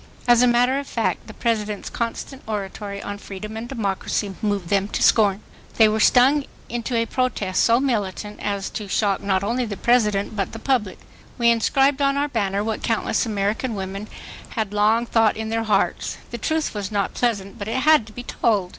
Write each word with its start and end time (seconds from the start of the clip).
As 0.27 0.41
a 0.41 0.47
matter 0.47 0.79
of 0.79 0.87
fact 0.87 1.27
the 1.27 1.33
President's 1.35 1.87
constant 1.91 2.41
oratory 2.47 3.03
on 3.03 3.19
freedom 3.19 3.55
and 3.55 3.69
democracy 3.69 4.33
moved 4.41 4.69
them 4.69 4.87
to 4.87 5.03
scorn. 5.03 5.41
They 5.77 5.87
were 5.87 5.99
stung 5.99 6.45
into 6.69 6.95
a 6.95 7.05
protest 7.05 7.61
so 7.61 7.79
militant 7.79 8.39
as 8.39 8.71
to 8.71 8.87
shock 8.87 9.21
not 9.21 9.43
only 9.43 9.63
the 9.63 9.77
President 9.77 10.35
but 10.35 10.53
the 10.53 10.57
public. 10.57 10.97
We 11.37 11.51
inscribed 11.51 12.01
on 12.01 12.17
our 12.17 12.29
banner 12.29 12.63
what 12.63 12.81
countless 12.81 13.27
American 13.27 13.75
women' 13.75 14.07
had 14.55 14.73
long 14.73 15.05
thought 15.05 15.37
in 15.37 15.49
their 15.49 15.65
hearts. 15.65 16.17
The 16.31 16.39
truth 16.39 16.73
was 16.73 16.91
not 16.91 17.13
pleasant 17.13 17.59
but 17.59 17.67
it 17.67 17.77
had 17.81 18.07
to 18.07 18.11
be 18.13 18.23
told. 18.23 18.69